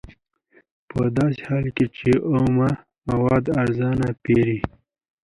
په 0.89 1.01
داسې 1.17 1.39
حال 1.47 1.65
کې 1.75 1.85
چې 1.97 2.09
اومه 2.31 2.69
مواد 3.09 3.45
ارزانه 3.61 4.07
پېري 4.23 4.57